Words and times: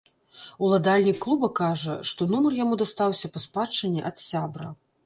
Уладальнік 0.67 1.19
клуба 1.27 1.49
кажа, 1.61 1.99
што 2.13 2.29
нумар 2.35 2.59
яму 2.63 2.81
дастаўся 2.85 3.33
па 3.37 3.47
спадчыне 3.47 4.11
ад 4.15 4.25
сябра. 4.29 4.77